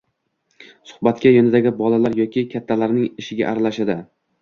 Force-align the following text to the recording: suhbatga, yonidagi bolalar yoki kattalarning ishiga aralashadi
suhbatga, 0.91 1.35
yonidagi 1.35 1.75
bolalar 1.83 2.19
yoki 2.23 2.47
kattalarning 2.57 3.09
ishiga 3.25 3.51
aralashadi 3.55 4.05